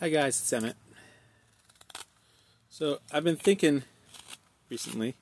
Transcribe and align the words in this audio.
Hi 0.00 0.08
guys, 0.08 0.40
it's 0.40 0.50
Emmett. 0.50 0.76
So 2.70 3.00
I've 3.12 3.22
been 3.22 3.36
thinking 3.36 3.82
recently 4.70 5.14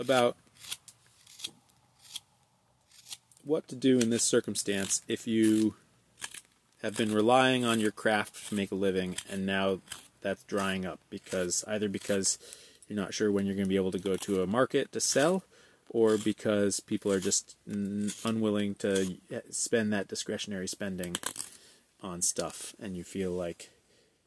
about 0.00 0.36
what 3.44 3.68
to 3.68 3.76
do 3.76 4.00
in 4.00 4.10
this 4.10 4.24
circumstance 4.24 5.02
if 5.06 5.28
you 5.28 5.76
have 6.82 6.96
been 6.96 7.14
relying 7.14 7.64
on 7.64 7.78
your 7.78 7.92
craft 7.92 8.48
to 8.48 8.56
make 8.56 8.72
a 8.72 8.74
living 8.74 9.14
and 9.30 9.46
now 9.46 9.78
that's 10.22 10.42
drying 10.42 10.84
up 10.84 10.98
because 11.08 11.62
either 11.68 11.88
because 11.88 12.36
you're 12.88 12.98
not 12.98 13.14
sure 13.14 13.30
when 13.30 13.46
you're 13.46 13.54
going 13.54 13.66
to 13.66 13.68
be 13.68 13.76
able 13.76 13.92
to 13.92 13.98
go 14.00 14.16
to 14.16 14.42
a 14.42 14.46
market 14.48 14.90
to 14.90 14.98
sell 14.98 15.44
or 15.88 16.18
because 16.18 16.80
people 16.80 17.12
are 17.12 17.20
just 17.20 17.54
unwilling 18.24 18.74
to 18.74 19.18
eh, 19.30 19.38
spend 19.50 19.92
that 19.92 20.08
discretionary 20.08 20.66
spending 20.66 21.14
on 22.02 22.20
stuff 22.20 22.74
and 22.80 22.96
you 22.96 23.04
feel 23.04 23.30
like 23.30 23.70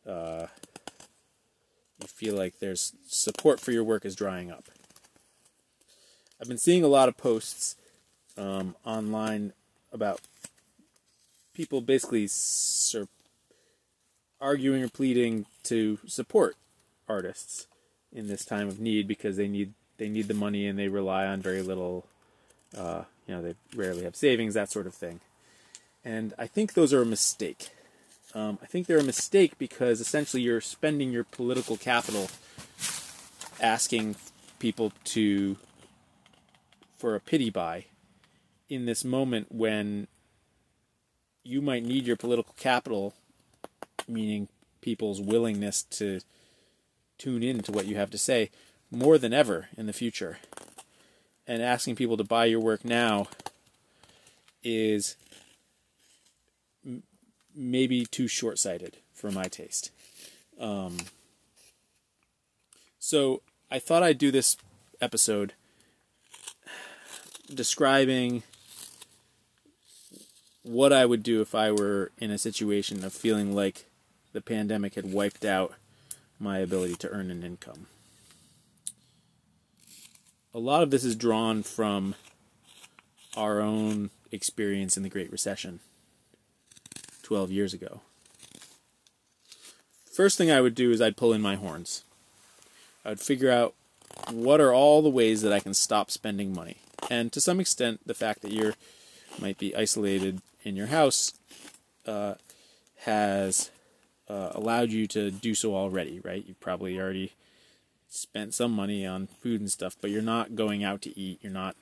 uh, 0.08 0.48
you 2.02 2.08
feel 2.08 2.36
like 2.36 2.60
there's 2.60 2.94
support 3.08 3.60
for 3.60 3.72
your 3.72 3.84
work 3.84 4.06
is 4.06 4.16
drying 4.16 4.52
up. 4.52 4.66
I've 6.42 6.48
been 6.48 6.58
seeing 6.58 6.84
a 6.84 6.88
lot 6.88 7.08
of 7.08 7.18
posts 7.18 7.76
um, 8.38 8.76
online 8.86 9.54
about 9.92 10.20
people 11.54 11.82
basically 11.82 12.28
sur- 12.28 13.08
arguing 14.42 14.84
or 14.84 14.90
pleading 14.90 15.46
to 15.64 16.00
support 16.06 16.56
artists 17.08 17.68
in 18.12 18.28
this 18.28 18.44
time 18.44 18.68
of 18.68 18.80
need 18.80 19.08
because 19.08 19.38
they 19.38 19.48
need 19.48 19.74
they 19.98 20.10
need 20.10 20.28
the 20.28 20.34
money 20.34 20.68
and 20.68 20.78
they 20.78 20.88
rely 20.88 21.26
on 21.26 21.42
very 21.42 21.62
little. 21.62 22.06
Uh, 22.76 23.04
you 23.28 23.36
know, 23.36 23.42
they 23.42 23.54
rarely 23.76 24.04
have 24.04 24.16
savings, 24.16 24.56
that 24.56 24.72
sort 24.72 24.88
of 24.88 24.94
thing. 24.94 25.22
And 26.04 26.34
I 26.38 26.48
think 26.48 26.74
those 26.74 26.92
are 26.92 27.04
a 27.04 27.06
mistake. 27.06 27.70
Um, 28.36 28.58
I 28.62 28.66
think 28.66 28.88
they're 28.88 28.98
a 28.98 29.04
mistake 29.04 29.58
because 29.58 30.02
essentially 30.02 30.42
you're 30.42 30.62
spending 30.62 31.12
your 31.12 31.24
political 31.24 31.78
capital 31.78 32.30
asking 33.62 34.16
people 34.60 34.92
to 35.04 35.58
for 36.98 37.16
a 37.16 37.20
pity 37.20 37.50
buy 37.50 37.86
in 38.70 38.86
this 38.86 39.04
moment 39.04 39.48
when 39.52 40.08
you 41.44 41.62
might 41.62 41.84
need 41.84 42.08
your 42.08 42.16
political 42.16 42.56
capital, 42.58 43.14
meaning 44.08 44.48
people's 44.82 45.22
willingness 45.22 45.84
to 45.84 46.22
tune 47.18 47.44
in 47.44 47.62
to 47.62 47.72
what 47.72 47.86
you 47.86 47.96
have 47.96 48.10
to 48.10 48.18
say 48.18 48.50
more 48.90 49.18
than 49.18 49.34
ever 49.34 49.68
in 49.78 49.86
the 49.86 49.94
future. 49.94 50.38
And 51.46 51.62
asking 51.62 51.96
people 51.96 52.18
to 52.18 52.24
buy 52.24 52.46
your 52.46 52.62
work 52.62 52.86
now 52.86 53.28
is 54.64 55.18
maybe 57.56 58.06
too 58.06 58.28
short 58.28 58.60
sighted 58.60 58.98
for 59.14 59.32
my 59.32 59.46
taste. 59.46 59.92
Um, 60.60 60.98
so 63.00 63.42
I 63.70 63.80
thought 63.80 64.04
I'd 64.04 64.18
do 64.18 64.32
this 64.32 64.58
episode 65.02 65.54
describing 67.54 68.44
what 70.64 70.94
I 70.94 71.06
would 71.06 71.24
do 71.24 71.42
if 71.42 71.54
I 71.54 71.72
were 71.72 72.12
in 72.18 72.32
a 72.32 72.38
situation 72.38 73.04
of 73.04 73.14
feeling 73.14 73.54
like 73.54 73.86
the 74.32 74.42
pandemic 74.42 74.96
had 74.96 75.12
wiped 75.12 75.46
out 75.46 75.74
my 76.40 76.60
ability 76.60 76.96
to 76.96 77.10
earn 77.10 77.30
an 77.30 77.44
income. 77.44 77.88
A 80.54 80.60
lot 80.60 80.84
of 80.84 80.92
this 80.92 81.04
is 81.04 81.16
drawn 81.16 81.64
from 81.64 82.16
our 83.36 83.60
own 83.60 84.12
experience 84.32 84.96
in 84.96 85.04
the 85.04 85.10
Great 85.10 85.32
Recession. 85.32 85.80
12 87.24 87.52
years 87.52 87.74
ago. 87.74 88.02
First 90.12 90.38
thing 90.38 90.52
I 90.52 90.62
would 90.62 90.76
do 90.76 90.92
is 90.92 91.02
I'd 91.02 91.18
pull 91.18 91.34
in 91.34 91.42
my 91.42 91.56
horns. 91.56 92.04
I 93.04 93.10
would 93.10 93.20
figure 93.20 93.50
out 93.50 93.74
what 94.32 94.62
are 94.62 94.74
all 94.74 95.02
the 95.02 95.10
ways 95.10 95.42
that 95.42 95.52
I 95.52 95.60
can 95.60 95.74
stop 95.74 96.12
spending 96.12 96.54
money. 96.54 96.78
And 97.10 97.32
to 97.34 97.42
some 97.42 97.60
extent, 97.60 98.02
the 98.06 98.14
fact 98.14 98.42
that 98.42 98.52
you 98.52 98.74
might 99.40 99.58
be 99.58 99.76
isolated 99.76 100.42
in 100.64 100.76
your 100.76 100.88
house 100.88 101.34
uh, 102.06 102.36
has 103.00 103.72
uh, 104.30 104.52
allowed 104.52 104.92
you 104.92 105.08
to 105.08 105.32
do 105.32 105.56
so 105.56 105.76
already, 105.76 106.20
right? 106.20 106.46
You've 106.46 106.60
probably 106.60 107.00
already 107.00 107.34
spent 108.08 108.54
some 108.54 108.72
money 108.72 109.06
on 109.06 109.28
food 109.28 109.60
and 109.60 109.72
stuff, 109.72 109.98
but 110.00 110.12
you're 110.12 110.22
not 110.22 110.56
going 110.56 110.84
out 110.84 111.02
to 111.02 111.20
eat. 111.20 111.40
You're 111.42 111.52
not 111.52 111.76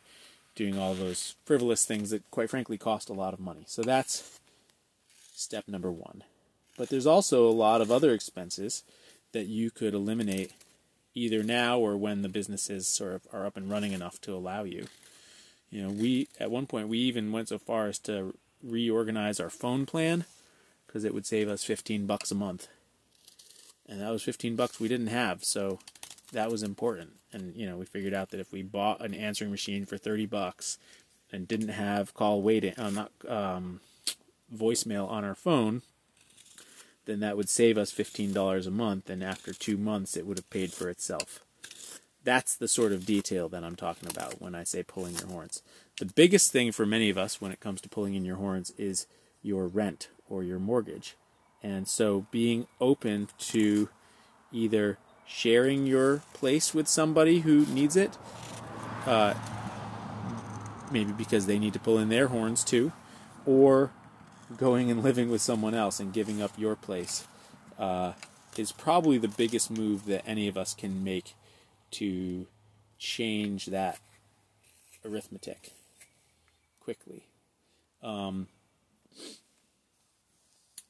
doing 0.56 0.78
all 0.78 0.94
those 0.94 1.35
frivolous 1.46 1.85
things 1.85 2.09
that, 2.09 2.29
quite 2.31 2.50
frankly, 2.50 2.78
cost 2.78 3.09
a 3.09 3.13
lot 3.13 3.34
of 3.34 3.40
money. 3.40 3.63
So 3.68 3.84
that's 3.84 4.40
step 5.34 5.68
number 5.68 5.92
one. 5.92 6.24
But 6.78 6.90
there's 6.90 7.08
also 7.08 7.47
a 7.47 7.52
lot 7.52 7.81
of 7.81 7.92
other 7.92 8.14
expenses 8.14 8.84
that 9.34 9.47
you 9.47 9.72
could 9.72 9.94
eliminate 9.94 10.53
either 11.14 11.44
now 11.44 11.80
or 11.80 11.97
when 11.97 12.22
the 12.22 12.30
businesses 12.30 12.88
sort 12.88 13.14
of 13.14 13.28
are 13.34 13.46
up 13.46 13.58
and 13.58 13.70
running 13.70 13.91
enough 13.91 14.20
to 14.22 14.34
allow 14.34 14.64
you. 14.64 14.88
You 15.70 15.84
know, 15.84 15.90
we 15.90 16.28
at 16.40 16.52
one 16.52 16.68
point 16.68 16.88
we 16.88 17.00
even 17.00 17.31
went 17.31 17.50
so 17.50 17.58
far 17.58 17.88
as 17.88 18.00
to 18.00 18.36
reorganize 18.64 19.40
our 19.40 19.50
phone 19.50 19.86
plan 19.86 20.25
because 20.86 21.03
it 21.03 21.14
would 21.14 21.25
save 21.25 21.50
us 21.50 21.64
15 21.64 22.06
bucks 22.06 22.31
a 22.31 22.36
month. 22.36 22.68
And 23.88 24.02
that 24.02 24.12
was 24.12 24.24
15 24.24 24.56
bucks 24.56 24.80
we 24.80 24.88
didn't 24.88 25.08
have, 25.08 25.44
so 25.44 25.80
that 26.31 26.52
was 26.52 26.64
important. 26.64 27.12
And 27.34 27.56
you 27.56 27.66
know, 27.66 27.78
we 27.78 27.86
figured 27.86 28.14
out 28.14 28.30
that 28.30 28.40
if 28.40 28.52
we 28.52 28.62
bought 28.62 29.03
an 29.03 29.14
answering 29.14 29.52
machine 29.52 29.86
for 29.86 29.97
30 29.97 30.25
bucks 30.25 30.78
and 31.31 31.47
didn't 31.47 31.70
have 31.70 32.14
call 32.14 32.41
waiting, 32.41 32.74
uh, 32.78 32.90
not 32.90 33.12
um, 33.28 33.80
voicemail 34.53 35.09
on 35.09 35.23
our 35.23 35.35
phone, 35.35 35.81
then 37.06 37.19
that 37.19 37.38
would 37.38 37.50
save 37.50 37.78
us 37.78 37.91
$15 37.91 38.67
a 38.67 38.72
month, 38.72 39.09
and 39.09 39.23
after 39.23 39.53
two 39.53 39.78
months, 39.78 40.16
it 40.16 40.25
would 40.25 40.38
have 40.38 40.50
paid 40.50 40.72
for 40.72 40.89
itself. 40.89 41.39
That's 42.23 42.56
the 42.56 42.67
sort 42.67 42.91
of 42.91 43.06
detail 43.06 43.50
that 43.50 43.63
I'm 43.63 43.75
talking 43.75 44.09
about 44.09 44.40
when 44.40 44.53
I 44.53 44.63
say 44.63 44.84
pulling 44.84 45.16
your 45.16 45.28
horns. 45.28 45.63
The 46.00 46.06
biggest 46.06 46.51
thing 46.51 46.72
for 46.72 46.85
many 46.85 47.09
of 47.09 47.17
us 47.17 47.41
when 47.41 47.51
it 47.51 47.59
comes 47.59 47.81
to 47.81 47.90
pulling 47.90 48.13
in 48.13 48.25
your 48.25 48.35
horns 48.35 48.72
is 48.78 49.07
your 49.41 49.67
rent 49.67 50.09
or 50.29 50.44
your 50.44 50.59
mortgage. 50.59 51.16
And 51.63 51.88
so 51.88 52.28
being 52.31 52.67
open 52.79 53.29
to 53.40 53.90
either 54.51 54.97
sharing 55.25 55.88
your 55.88 56.22
place 56.34 56.73
with 56.73 56.88
somebody 56.88 57.40
who 57.40 57.66
needs 57.67 57.95
it, 57.95 58.17
uh, 59.06 59.34
maybe 60.91 61.11
because 61.11 61.45
they 61.45 61.57
need 61.57 61.73
to 61.73 61.79
pull 61.79 61.97
in 61.97 62.09
their 62.09 62.28
horns 62.28 62.63
too, 62.63 62.91
or 63.45 63.91
going 64.57 64.91
and 64.91 65.03
living 65.03 65.29
with 65.29 65.41
someone 65.41 65.73
else 65.73 66.00
and 66.00 66.13
giving 66.13 66.41
up 66.41 66.51
your 66.57 66.75
place 66.75 67.28
uh, 67.79 68.13
is 68.57 68.72
probably 68.72 69.17
the 69.17 69.28
biggest 69.28 69.72
move 69.72 70.06
that 70.06 70.23
any 70.25 70.47
of 70.47 70.57
us 70.57 70.73
can 70.73 71.03
make 71.03 71.35
to 71.91 72.47
change 72.97 73.67
that 73.67 74.00
arithmetic 75.06 75.73
quickly. 76.79 77.25
Um, 78.03 78.47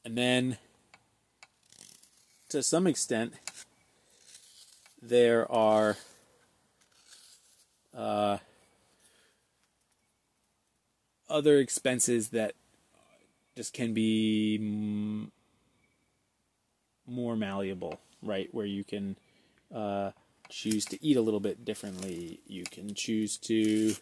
and 0.04 0.16
then, 0.16 0.58
to 2.48 2.62
some 2.62 2.86
extent, 2.86 3.34
there 5.00 5.50
are 5.50 5.96
uh, 7.96 8.38
other 11.28 11.58
expenses 11.58 12.30
that 12.30 12.54
just 13.56 13.72
can 13.72 13.92
be 13.92 14.58
m- 14.60 15.32
more 17.06 17.36
malleable, 17.36 18.00
right? 18.22 18.48
Where 18.52 18.66
you 18.66 18.84
can 18.84 19.16
uh, 19.74 20.12
choose 20.48 20.84
to 20.86 21.04
eat 21.04 21.16
a 21.16 21.22
little 21.22 21.40
bit 21.40 21.64
differently. 21.64 22.40
You 22.46 22.64
can 22.64 22.94
choose 22.94 23.36
to 23.38 23.94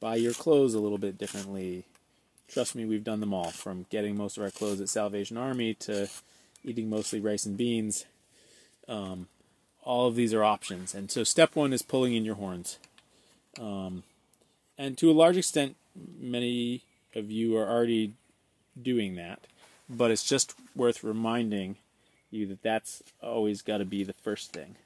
buy 0.00 0.16
your 0.16 0.32
clothes 0.32 0.74
a 0.74 0.80
little 0.80 0.98
bit 0.98 1.18
differently. 1.18 1.84
Trust 2.48 2.74
me, 2.74 2.84
we've 2.84 3.04
done 3.04 3.20
them 3.20 3.32
all 3.32 3.50
from 3.50 3.86
getting 3.90 4.16
most 4.16 4.36
of 4.36 4.42
our 4.42 4.50
clothes 4.50 4.80
at 4.80 4.88
Salvation 4.88 5.36
Army 5.36 5.74
to 5.74 6.08
eating 6.62 6.90
mostly 6.90 7.20
rice 7.20 7.46
and 7.46 7.56
beans. 7.56 8.04
Um, 8.86 9.28
all 9.82 10.06
of 10.06 10.14
these 10.14 10.34
are 10.34 10.44
options. 10.44 10.94
And 10.94 11.10
so, 11.10 11.24
step 11.24 11.56
one 11.56 11.72
is 11.72 11.82
pulling 11.82 12.14
in 12.14 12.24
your 12.24 12.34
horns. 12.34 12.78
Um, 13.58 14.02
and 14.76 14.98
to 14.98 15.10
a 15.10 15.12
large 15.12 15.36
extent, 15.36 15.76
many 16.18 16.82
of 17.14 17.30
you 17.30 17.56
are 17.56 17.68
already 17.68 18.14
doing 18.80 19.16
that. 19.16 19.40
But 19.88 20.10
it's 20.10 20.24
just 20.24 20.54
worth 20.74 21.04
reminding 21.04 21.76
you 22.30 22.46
that 22.46 22.62
that's 22.62 23.02
always 23.22 23.62
got 23.62 23.78
to 23.78 23.84
be 23.84 24.02
the 24.02 24.12
first 24.12 24.52
thing. 24.52 24.76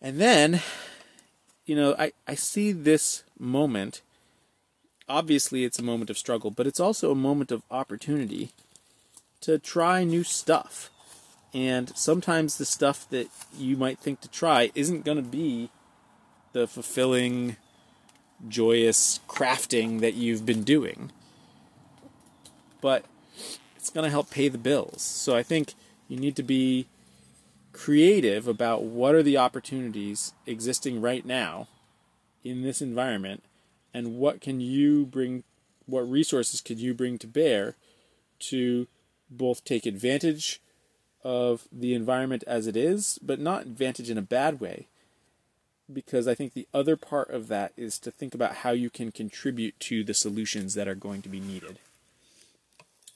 And 0.00 0.18
then, 0.18 0.60
you 1.64 1.74
know, 1.74 1.94
I, 1.98 2.12
I 2.26 2.34
see 2.34 2.72
this 2.72 3.24
moment. 3.38 4.02
Obviously, 5.08 5.64
it's 5.64 5.78
a 5.78 5.84
moment 5.84 6.10
of 6.10 6.18
struggle, 6.18 6.50
but 6.50 6.66
it's 6.66 6.80
also 6.80 7.10
a 7.10 7.16
moment 7.16 7.50
of 7.50 7.62
opportunity 7.70 8.50
to 9.40 9.58
try 9.58 10.04
new 10.04 10.24
stuff. 10.24 10.90
And 11.54 11.96
sometimes 11.96 12.58
the 12.58 12.64
stuff 12.64 13.08
that 13.10 13.28
you 13.56 13.76
might 13.76 13.98
think 13.98 14.20
to 14.20 14.28
try 14.28 14.70
isn't 14.74 15.04
going 15.04 15.16
to 15.16 15.22
be 15.22 15.70
the 16.52 16.66
fulfilling, 16.66 17.56
joyous 18.48 19.20
crafting 19.28 20.00
that 20.00 20.14
you've 20.14 20.44
been 20.44 20.64
doing. 20.64 21.10
But 22.80 23.04
it's 23.76 23.90
going 23.90 24.04
to 24.04 24.10
help 24.10 24.30
pay 24.30 24.48
the 24.48 24.58
bills. 24.58 25.02
So 25.02 25.36
I 25.36 25.42
think 25.42 25.74
you 26.08 26.16
need 26.16 26.36
to 26.36 26.42
be 26.42 26.86
creative 27.72 28.48
about 28.48 28.84
what 28.84 29.14
are 29.14 29.22
the 29.22 29.36
opportunities 29.36 30.32
existing 30.46 31.00
right 31.00 31.26
now 31.26 31.68
in 32.42 32.62
this 32.62 32.80
environment 32.80 33.42
and 33.92 34.16
what 34.16 34.40
can 34.40 34.60
you 34.60 35.04
bring 35.04 35.44
what 35.84 36.10
resources 36.10 36.60
could 36.60 36.78
you 36.78 36.94
bring 36.94 37.18
to 37.18 37.26
bear 37.26 37.76
to 38.38 38.86
both 39.30 39.62
take 39.64 39.84
advantage 39.84 40.60
of 41.22 41.68
the 41.70 41.92
environment 41.92 42.42
as 42.46 42.66
it 42.66 42.76
is 42.76 43.18
but 43.22 43.38
not 43.38 43.62
advantage 43.62 44.08
in 44.08 44.16
a 44.16 44.22
bad 44.22 44.58
way 44.58 44.88
because 45.92 46.26
I 46.26 46.34
think 46.34 46.52
the 46.52 46.68
other 46.74 46.96
part 46.96 47.30
of 47.30 47.48
that 47.48 47.72
is 47.76 47.98
to 48.00 48.10
think 48.10 48.34
about 48.34 48.56
how 48.56 48.70
you 48.70 48.90
can 48.90 49.12
contribute 49.12 49.78
to 49.80 50.02
the 50.02 50.14
solutions 50.14 50.74
that 50.74 50.88
are 50.88 50.94
going 50.94 51.22
to 51.22 51.28
be 51.28 51.40
needed. 51.40 51.78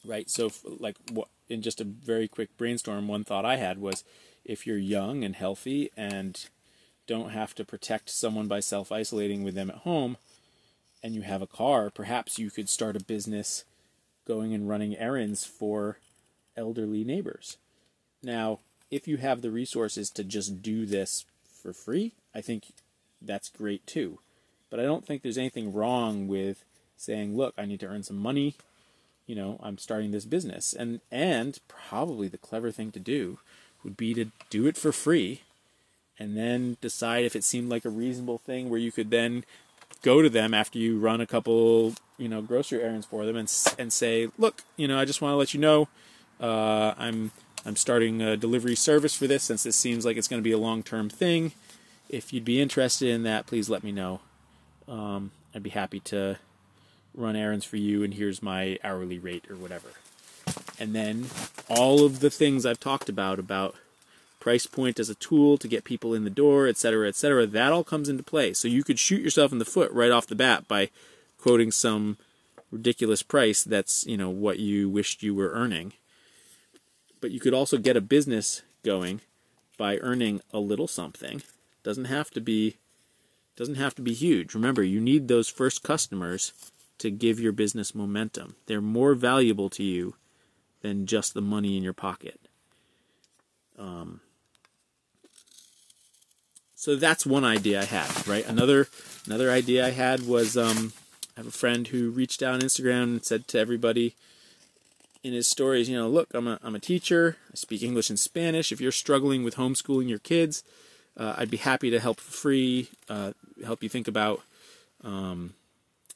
Right? 0.05 0.31
So, 0.31 0.50
like, 0.64 0.97
what, 1.12 1.29
in 1.49 1.62
just 1.62 1.81
a 1.81 1.85
very 1.85 2.29
quick 2.29 2.56
brainstorm, 2.56 3.08
one 3.08 3.25
thought 3.25 3.44
I 3.44 3.56
had 3.56 3.79
was 3.79 4.05
if 4.44 4.67
you're 4.67 4.79
young 4.79 5.25
and 5.25 5.37
healthy 5.37 5.91
and 5.97 6.49
don't 7.06 7.31
have 7.31 7.55
to 7.56 7.64
protect 7.64 8.08
someone 8.08 8.47
by 8.47 8.61
self 8.61 8.91
isolating 8.93 9.43
with 9.43 9.55
them 9.55 9.70
at 9.70 9.79
home, 9.79 10.17
and 11.02 11.14
you 11.14 11.23
have 11.23 11.43
a 11.43 11.47
car, 11.47 11.91
perhaps 11.91 12.38
you 12.38 12.50
could 12.50 12.69
start 12.69 12.97
a 12.97 13.05
business 13.05 13.64
going 14.26 14.55
and 14.55 14.69
running 14.69 14.97
errands 14.97 15.44
for 15.44 15.99
elderly 16.56 17.05
neighbors. 17.05 17.56
Now, 18.23 18.61
if 18.91 19.08
you 19.08 19.17
have 19.17 19.41
the 19.41 19.50
resources 19.50 20.11
to 20.11 20.25
just 20.25 20.62
do 20.62 20.85
this 20.85 21.25
for 21.62 21.73
free, 21.73 22.12
I 22.35 22.41
think 22.41 22.67
that's 23.20 23.49
great 23.49 23.87
too. 23.87 24.19
But 24.69 24.79
I 24.79 24.85
don't 24.85 25.05
think 25.05 25.23
there's 25.23 25.38
anything 25.38 25.73
wrong 25.73 26.29
with 26.29 26.64
saying, 26.97 27.37
look, 27.37 27.55
I 27.56 27.64
need 27.64 27.81
to 27.81 27.87
earn 27.87 28.02
some 28.02 28.19
money. 28.19 28.55
You 29.31 29.37
know, 29.37 29.61
I'm 29.62 29.79
starting 29.79 30.11
this 30.11 30.25
business. 30.25 30.73
And 30.73 31.00
and 31.12 31.56
probably 31.69 32.27
the 32.27 32.37
clever 32.37 32.73
thing 32.73 32.91
to 32.91 32.99
do 32.99 33.38
would 33.85 33.97
be 33.97 34.12
to 34.15 34.32
do 34.50 34.67
it 34.67 34.77
for 34.77 34.91
free 34.91 35.43
and 36.19 36.37
then 36.37 36.79
decide 36.81 37.25
if 37.25 37.37
it 37.37 37.44
seemed 37.44 37.71
like 37.71 37.85
a 37.85 37.91
reasonable 37.91 38.38
thing 38.38 38.69
where 38.69 38.81
you 38.81 38.91
could 38.91 39.12
then 39.12 39.44
go 40.03 40.21
to 40.21 40.29
them 40.29 40.53
after 40.53 40.81
you 40.81 40.99
run 40.99 41.21
a 41.21 41.29
couple, 41.29 41.94
you 42.19 42.29
know, 42.29 42.43
grocery 42.43 42.82
errands 42.82 43.06
for 43.06 43.25
them 43.25 43.37
and 43.37 43.49
and 43.79 43.93
say, 43.93 44.27
"Look, 44.37 44.65
you 44.77 44.88
know, 44.88 44.99
I 44.99 45.05
just 45.05 45.23
want 45.23 45.31
to 45.35 45.37
let 45.37 45.55
you 45.55 45.61
know 45.61 45.87
uh, 46.41 46.94
I'm 46.99 47.31
I'm 47.65 47.76
starting 47.76 48.21
a 48.21 48.37
delivery 48.37 48.75
service 48.75 49.15
for 49.15 49.29
this 49.29 49.44
since 49.44 49.62
this 49.62 49.76
seems 49.76 50.05
like 50.05 50.17
it's 50.17 50.26
going 50.26 50.43
to 50.43 50.50
be 50.50 50.50
a 50.50 50.59
long 50.59 50.83
term 50.83 51.09
thing. 51.09 51.53
If 52.09 52.33
you'd 52.33 52.44
be 52.44 52.61
interested 52.61 53.11
in 53.11 53.23
that, 53.23 53.47
please 53.47 53.71
let 53.71 53.85
me 53.85 53.93
know. 53.93 54.23
Um, 54.88 55.31
I'd 55.55 55.62
be 55.62 55.71
happy 55.71 56.00
to 56.00 56.41
run 57.15 57.37
errands 57.37 57.65
for 57.65 57.77
you, 57.77 58.03
and 58.03 58.15
here's 58.15 58.43
my 58.43 58.79
hourly 58.83 59.19
rate 59.19 59.45
or 59.51 59.57
whatever. 59.57 59.89
And 60.79 60.95
then 60.95 61.27
all 61.69 62.05
of 62.05 62.21
the 62.21 62.31
things 62.31 62.65
I've 62.65 62.81
talked 62.81 63.09
about 63.09 63.39
about 63.39 63.75
price 64.39 64.67
point 64.67 64.99
as 64.99 65.11
a 65.11 65.15
tool 65.15 65.59
to 65.59 65.69
get 65.69 65.85
people 65.85 66.15
in 66.15 66.25
the 66.25 66.31
door, 66.31 66.67
etc., 66.67 67.09
etc., 67.09 67.47
that 67.47 67.73
all 67.73 67.85
comes 67.85 68.09
into 68.09 68.23
play. 68.23 68.55
So 68.55 68.69
you 68.69 68.83
could 68.83 68.99
shoot 68.99 69.23
yourself 69.23 69.53
in 69.53 69.59
the 69.59 69.65
foot 69.65 69.93
right 69.93 70.11
off 70.11 70.27
the 70.27 70.35
bat 70.35 70.67
by 70.67 70.91
quoting 71.39 71.71
some 71.71 72.17
ridiculous 72.71 73.23
price 73.23 73.62
that's, 73.62 74.07
you 74.07 74.17
know, 74.17 74.31
what 74.31 74.59
you 74.59 74.89
wished 74.89 75.23
you 75.23 75.35
were 75.35 75.51
earning 75.51 75.93
but 77.21 77.31
you 77.31 77.41
could 77.41 77.55
also 77.55 77.79
get 77.79 77.97
a 77.97 78.01
business 78.01 78.62
going 78.85 79.21
by 79.77 79.99
earning 79.99 80.41
a 80.53 80.59
little 80.59 80.89
something. 80.89 81.43
Doesn't 81.83 82.07
have 82.07 82.31
to 82.31 82.41
be 82.41 82.77
doesn't 83.57 83.75
have 83.75 83.95
to 83.97 84.03
be 84.03 84.15
huge. 84.15 84.55
Remember, 84.55 84.83
you 84.83 85.01
need 85.01 85.29
those 85.29 85.49
first 85.49 85.83
customers 85.83 86.53
to 87.00 87.11
give 87.11 87.41
your 87.41 87.52
business 87.52 87.94
momentum. 87.94 88.56
They're 88.67 88.81
more 88.81 89.14
valuable 89.14 89.69
to 89.70 89.82
you 89.82 90.14
than 90.82 91.06
just 91.06 91.35
the 91.35 91.43
money 91.43 91.76
in 91.76 91.82
your 91.82 91.93
pocket. 91.93 92.41
Um, 93.79 94.20
so 96.75 96.97
that's 96.97 97.26
one 97.26 97.44
idea 97.44 97.82
I 97.82 97.85
had, 97.85 98.26
right? 98.26 98.47
Another 98.47 98.88
another 99.26 99.50
idea 99.50 99.87
I 99.87 99.91
had 99.91 100.26
was 100.26 100.56
um, 100.56 100.93
I 101.37 101.41
have 101.41 101.47
a 101.47 101.50
friend 101.50 101.88
who 101.88 102.11
reached 102.11 102.43
out 102.43 102.55
on 102.55 102.61
Instagram 102.61 103.02
and 103.02 103.25
said 103.25 103.47
to 103.49 103.58
everybody, 103.58 104.14
in 105.23 105.32
his 105.32 105.47
stories, 105.47 105.88
you 105.88 105.97
know, 105.97 106.08
look, 106.08 106.29
I'm 106.32 106.47
a, 106.47 106.58
I'm 106.62 106.75
a 106.75 106.81
teacher. 106.81 107.37
I 107.50 107.55
speak 107.55 107.82
English 107.82 108.08
and 108.08 108.19
Spanish. 108.19 108.73
If 108.73 108.81
you're 108.81 108.93
struggling 108.93 109.44
with 109.44 109.56
homeschooling 109.56 110.08
your 110.08 110.19
kids, 110.19 110.62
uh, 111.17 111.35
I'd 111.37 111.50
be 111.50 111.58
happy 111.58 111.91
to 111.91 112.00
help 112.00 112.20
free, 112.20 112.88
uh, 113.08 113.32
help 113.64 113.82
you 113.82 113.88
think 113.88 114.08
about 114.08 114.41
um, 115.05 115.55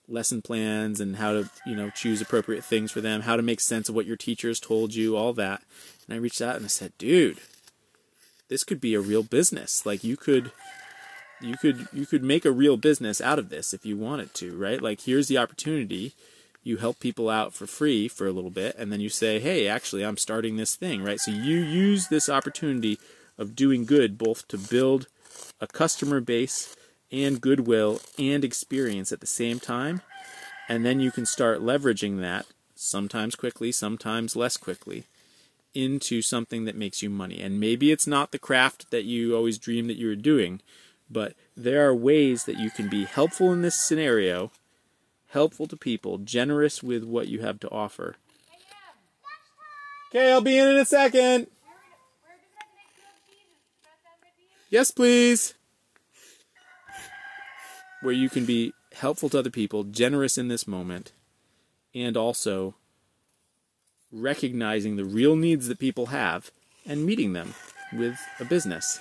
lesson 0.09 0.43
plans 0.43 1.01
and 1.01 1.17
how 1.17 1.33
to, 1.33 1.51
you 1.67 1.75
know, 1.75 1.91
choose 1.91 2.21
appropriate 2.21 2.65
things 2.65 2.91
for 2.91 3.01
them, 3.01 3.23
how 3.23 3.37
to 3.37 3.43
make 3.43 3.61
sense 3.61 3.89
of 3.89 3.95
what 3.95 4.07
your 4.07 4.17
teachers 4.17 4.61
told 4.61 4.95
you, 4.95 5.17
all 5.17 5.33
that. 5.33 5.63
And 6.07 6.15
I 6.15 6.19
reached 6.19 6.43
out 6.43 6.57
and 6.57 6.65
I 6.65 6.69
said, 6.69 6.93
dude, 6.99 7.39
this 8.49 8.65
could 8.65 8.81
be 8.81 8.95
a 8.95 9.01
real 9.01 9.23
business. 9.23 9.87
Like 9.87 10.05
you 10.05 10.17
could, 10.17 10.53
you 11.41 11.57
could, 11.57 11.89
you 11.93 12.07
could 12.07 12.23
make 12.23 12.45
a 12.45 12.53
real 12.53 12.77
business 12.77 13.21
out 13.21 13.39
of 13.39 13.49
this 13.49 13.73
if 13.73 13.87
you 13.87 13.97
wanted 13.97 14.35
to, 14.35 14.57
right? 14.57 14.81
Like 14.81 15.03
here's 15.03 15.29
the 15.29 15.39
opportunity 15.39 16.15
you 16.65 16.79
help 16.79 16.99
people 16.99 17.29
out 17.29 17.53
for 17.53 17.67
free 17.67 18.09
for 18.09 18.27
a 18.27 18.33
little 18.33 18.51
bit 18.51 18.75
and 18.79 18.91
then 18.91 18.99
you 18.99 19.11
say 19.11 19.39
hey 19.39 19.69
actually 19.69 20.05
i'm 20.05 20.17
starting 20.17 20.57
this 20.57 20.75
thing 20.75 21.05
right 21.05 21.21
so 21.21 21.31
you 21.31 21.59
use 21.59 22.09
this 22.09 22.29
opportunity 22.29 22.99
of 23.39 23.55
doing 23.55 23.85
good 23.85 24.19
both 24.19 24.49
to 24.49 24.57
build 24.57 25.07
a 25.61 25.67
customer 25.67 26.21
base 26.21 26.75
and 27.11 27.41
goodwill 27.41 28.01
and 28.19 28.45
experience 28.45 29.13
at 29.13 29.21
the 29.21 29.27
same 29.27 29.61
time 29.61 30.01
and 30.69 30.85
then 30.85 31.01
you 31.01 31.11
can 31.11 31.27
start 31.27 31.61
leveraging 31.61 32.21
that 32.21 32.47
sometimes 32.75 33.35
quickly 33.35 33.71
sometimes 33.71 34.37
less 34.37 34.57
quickly 34.57 35.05
into 35.75 36.23
something 36.23 36.65
that 36.65 36.77
makes 36.77 37.03
you 37.03 37.11
money 37.11 37.41
and 37.41 37.59
maybe 37.61 37.91
it's 37.91 38.07
not 38.07 38.33
the 38.33 38.39
craft 38.39 38.91
that 38.91 39.05
you 39.05 39.37
always 39.37 39.59
dreamed 39.59 39.91
that 39.91 39.97
you 39.97 40.07
were 40.07 40.17
doing 40.17 40.61
but 41.11 41.35
there 41.57 41.87
are 41.87 41.95
ways 41.95 42.45
that 42.45 42.59
you 42.59 42.71
can 42.71 42.89
be 42.89 43.05
helpful 43.05 43.53
in 43.53 43.63
this 43.63 43.75
scenario 43.75 44.51
helpful 45.35 45.67
to 45.67 45.77
people, 45.77 46.19
generous 46.19 46.83
with 46.83 47.03
what 47.03 47.27
you 47.27 47.41
have 47.41 47.59
to 47.59 47.69
offer. 47.71 48.15
Okay, 50.09 50.33
I'll 50.33 50.41
be 50.41 50.57
in 50.57 50.69
in 50.69 50.77
a 50.77 50.85
second. 50.85 51.49
Yes, 54.71 54.93
please. 54.93 55.55
Where 58.05 58.13
you 58.13 58.29
can 58.29 58.45
be 58.45 58.75
helpful 58.93 59.31
to 59.31 59.39
other 59.39 59.49
people, 59.49 59.83
generous 59.83 60.37
in 60.37 60.49
this 60.49 60.69
moment, 60.69 61.13
and 61.95 62.19
also 62.19 62.75
recognizing 64.13 64.97
the 64.97 65.07
real 65.07 65.37
needs 65.37 65.69
that 65.69 65.79
people 65.79 66.07
have 66.07 66.51
and 66.85 67.07
meeting 67.07 67.33
them 67.33 67.55
with 67.95 68.19
a 68.39 68.45
business 68.45 69.01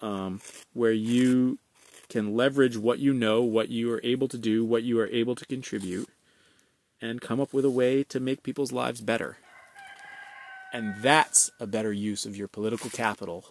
um, 0.00 0.40
where 0.72 0.90
you 0.90 1.60
can 2.08 2.34
leverage 2.34 2.76
what 2.76 2.98
you 2.98 3.14
know, 3.14 3.42
what 3.42 3.68
you 3.68 3.92
are 3.92 4.00
able 4.02 4.26
to 4.26 4.38
do, 4.38 4.64
what 4.64 4.82
you 4.82 4.98
are 4.98 5.06
able 5.06 5.36
to 5.36 5.46
contribute, 5.46 6.08
and 7.00 7.20
come 7.20 7.38
up 7.38 7.52
with 7.52 7.64
a 7.64 7.70
way 7.70 8.02
to 8.02 8.18
make 8.18 8.42
people's 8.42 8.72
lives 8.72 9.00
better. 9.00 9.36
And 10.72 11.00
that's 11.00 11.52
a 11.60 11.66
better 11.68 11.92
use 11.92 12.26
of 12.26 12.36
your 12.36 12.48
political 12.48 12.90
capital 12.90 13.46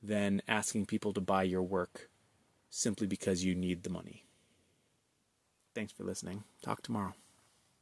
than 0.00 0.40
asking 0.46 0.86
people 0.86 1.12
to 1.12 1.20
buy 1.20 1.42
your 1.42 1.62
work 1.62 2.07
simply 2.70 3.06
because 3.06 3.44
you 3.44 3.54
need 3.54 3.82
the 3.82 3.90
money. 3.90 4.24
Thanks 5.74 5.92
for 5.92 6.04
listening. 6.04 6.44
Talk 6.62 6.82
tomorrow. 6.82 7.14